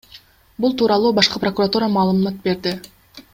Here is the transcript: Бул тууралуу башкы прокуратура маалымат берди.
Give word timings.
Бул 0.63 0.73
тууралуу 0.81 1.11
башкы 1.19 1.41
прокуратура 1.43 1.91
маалымат 1.99 2.41
берди. 2.49 2.75